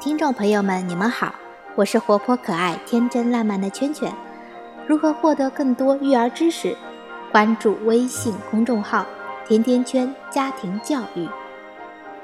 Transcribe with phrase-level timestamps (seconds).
[0.00, 1.34] 听众朋友们，你们好，
[1.76, 4.10] 我是活泼可爱、天真烂漫的圈圈。
[4.86, 6.74] 如何获得更多育儿知识？
[7.30, 9.04] 关注微信公众号
[9.46, 11.28] “甜甜圈家庭教育”。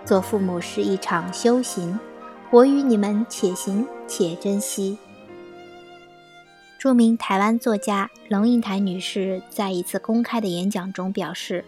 [0.07, 2.01] 做父母是一场修行，
[2.51, 4.97] 我与你们且行且珍惜。
[6.79, 11.63] 著名台湾作家龙应台女士在一次公开的演讲中表示：“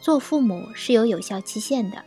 [0.00, 2.02] 做父母是有有效期限的，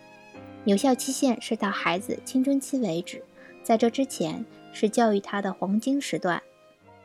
[0.65, 3.23] 有效期限是到孩子青春期为止。”
[3.63, 6.43] 在这之前是教育他的黄金时段。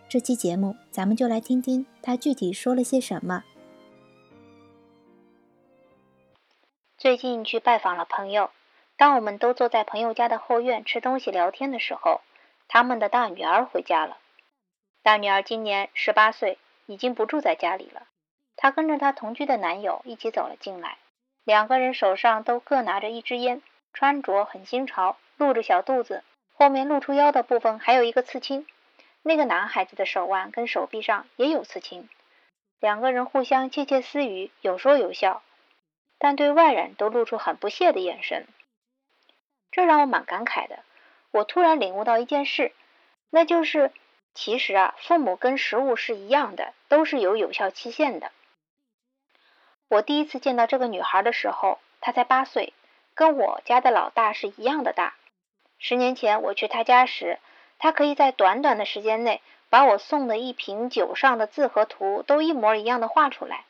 [0.08, 3.44] 这期节目，咱们就来听听他具体说了些什么。
[6.96, 8.50] 最近去拜访了朋友，
[8.96, 12.22] 当我们都坐在朋友家的后院吃东西聊天的时候，
[12.66, 14.16] 他们的大女儿回家了。
[15.04, 18.09] 大女儿今年十八岁，已经不住在家里了。
[18.56, 20.98] 她跟着她同居的男友一起走了进来，
[21.49, 23.63] 两个人手上都各拿着一支烟，
[23.95, 26.23] 穿着很新潮，露着小肚子。
[26.52, 28.66] 后面露出腰的部分还有一个刺青，
[29.23, 32.10] 那个男孩子的手腕跟手臂上也有刺青。
[32.80, 35.43] 两个人互相窃窃私语，有说有笑，
[36.18, 38.46] 但对外人都露出很不屑的眼神。
[39.71, 40.80] 这让我蛮感慨的。
[41.30, 42.73] 我突然领悟到一件事，
[43.30, 43.90] 那就是
[44.35, 48.33] 其实啊，父母跟食物是一样的，都是有有效期限的。
[49.88, 52.74] 我第一次见到这个女孩的时候，她才八岁，
[53.14, 55.14] 跟我家的老大是一样的大。
[55.78, 57.38] 十年前我去她家时，
[57.78, 63.64] 她可以在短短的时间内把我送的一瓶酒上的字和图都一模一样的画出来。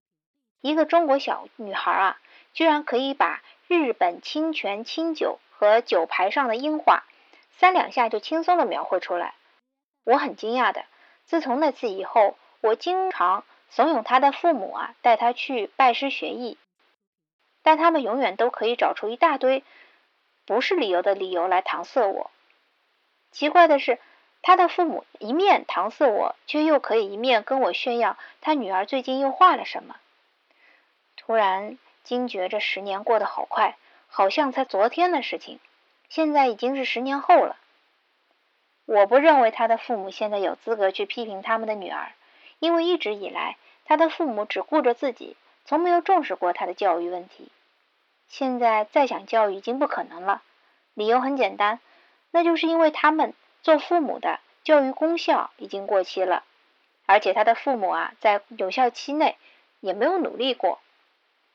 [0.60, 2.20] 一个中国小女孩啊，
[2.52, 7.04] 居然可以把日本清泉清酒和酒牌上的樱花
[7.52, 9.34] 三两下就轻松的描绘出来。
[10.02, 10.84] 我很惊讶的。
[11.26, 16.56] 自从那次以后，我经常怂恿他的父母啊带他去拜师学艺，
[17.62, 19.62] 但他们永远都可以找出一大堆。
[20.46, 22.30] 不是理由的理由来搪塞我。
[23.30, 23.98] 奇怪的是，
[24.40, 29.96] 他的父母一面搪塞我，却又可以一面跟我炫耀他女儿最近又画了什么。
[31.16, 33.76] 突然惊觉，这十年过得好快，
[34.08, 35.60] 好像才昨天的事情，
[36.08, 37.56] 现在已经是十年后了。
[38.86, 42.12] 我不认为他的父母现在有资格去批评他们的女儿，
[42.58, 47.50] 因为一直以来，他的父母只顾着自己，从没有重视过他的教育问题。
[48.26, 50.42] 现在再想教育已经不可能了，
[50.94, 51.80] 理由很简单，
[52.30, 53.32] 那就是因为他们
[53.62, 56.44] 做父母的教育功效已经过期了，
[57.06, 59.36] 而且他的父母啊，在有效期内
[59.80, 60.78] 也没有努力过。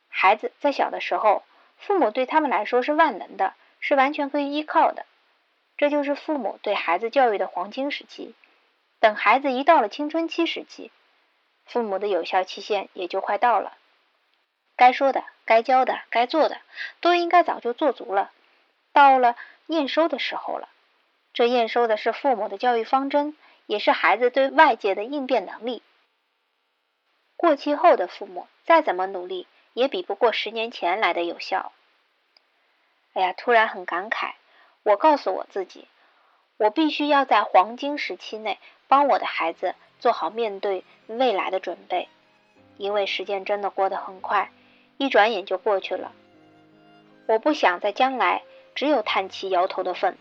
[0.09, 1.44] 孩子在小的时候，
[1.78, 5.06] 父母对他们来说是万能的，是完全可以依靠的，
[5.78, 8.34] 这就是父母对孩子教育的黄金时期。
[9.03, 10.90] 等孩子一到了青春期时期，
[11.66, 13.74] 父母的有效期限也就快到了。
[14.78, 16.62] 该说的、该教的、该做的，
[17.02, 18.31] 都应该早就做足了。
[18.94, 19.36] 到了
[19.68, 20.69] 验收的时候了，
[21.34, 25.84] 这验收的是父母的教育方针，也是孩子对外界的应变能力。
[27.35, 31.74] 过期后的父母再怎么努力，也比不过十年前来的有效。
[33.12, 34.35] 哎呀，突然很感慨。
[34.84, 35.90] 我告诉我自己，
[36.58, 42.08] 我必须要在黄金时期内帮我的孩子做好面对未来的准备，
[42.78, 44.52] 因为时间真的过得很快。
[44.97, 46.12] 一转眼就过去了，
[47.28, 48.44] 我不想在将来
[48.75, 50.18] 只有叹气摇头的份。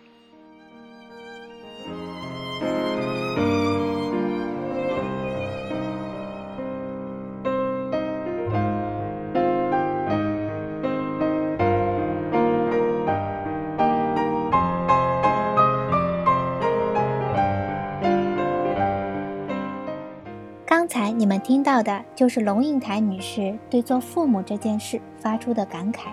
[21.22, 26.09] 你们听到的就是龙应台女士对做父母这件事发出的感慨。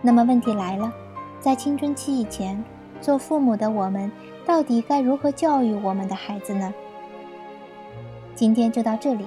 [0.00, 0.90] 那么问题来了，
[1.38, 2.64] 在青春期以前，
[3.02, 4.10] 做父母的我们
[4.46, 6.72] 到底该如何教育我们的孩子呢？
[8.34, 9.26] 今天就到这里，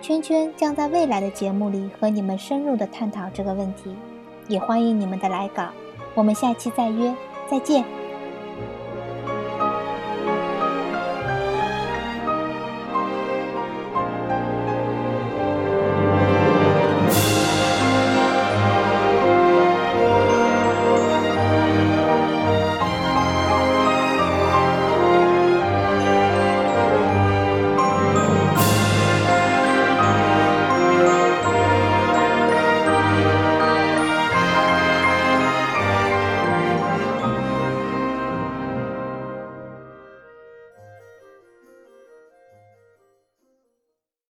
[0.00, 3.94] 圈圈将在未来的节目里和你们深入的探讨这个问题，
[4.48, 5.68] 也欢迎你们的来稿。
[6.16, 7.14] 我们下期再约，
[7.48, 7.84] 再见。